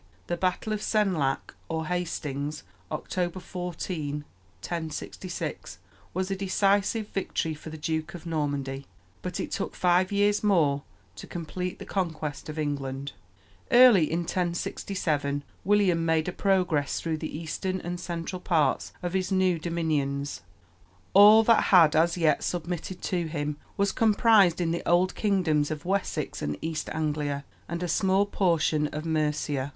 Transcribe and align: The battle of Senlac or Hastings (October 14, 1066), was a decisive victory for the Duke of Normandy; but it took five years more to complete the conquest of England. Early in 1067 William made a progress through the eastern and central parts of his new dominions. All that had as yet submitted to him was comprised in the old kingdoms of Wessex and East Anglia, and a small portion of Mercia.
The 0.25 0.35
battle 0.35 0.73
of 0.73 0.81
Senlac 0.81 1.53
or 1.69 1.85
Hastings 1.85 2.63
(October 2.91 3.39
14, 3.39 4.23
1066), 4.61 5.77
was 6.15 6.31
a 6.31 6.35
decisive 6.35 7.09
victory 7.09 7.53
for 7.53 7.69
the 7.69 7.77
Duke 7.77 8.15
of 8.15 8.25
Normandy; 8.25 8.87
but 9.21 9.39
it 9.39 9.51
took 9.51 9.75
five 9.75 10.11
years 10.11 10.43
more 10.43 10.81
to 11.17 11.27
complete 11.27 11.77
the 11.77 11.85
conquest 11.85 12.49
of 12.49 12.57
England. 12.57 13.11
Early 13.69 14.11
in 14.11 14.21
1067 14.21 15.43
William 15.63 16.03
made 16.03 16.27
a 16.27 16.31
progress 16.31 16.99
through 16.99 17.17
the 17.17 17.37
eastern 17.37 17.79
and 17.79 17.99
central 17.99 18.39
parts 18.39 18.93
of 19.03 19.13
his 19.13 19.31
new 19.31 19.59
dominions. 19.59 20.41
All 21.13 21.43
that 21.43 21.65
had 21.65 21.95
as 21.95 22.17
yet 22.17 22.43
submitted 22.43 23.03
to 23.03 23.27
him 23.27 23.55
was 23.77 23.91
comprised 23.91 24.59
in 24.59 24.71
the 24.71 24.81
old 24.89 25.13
kingdoms 25.13 25.69
of 25.69 25.85
Wessex 25.85 26.41
and 26.41 26.57
East 26.59 26.89
Anglia, 26.91 27.45
and 27.69 27.83
a 27.83 27.87
small 27.87 28.25
portion 28.25 28.87
of 28.87 29.05
Mercia. 29.05 29.69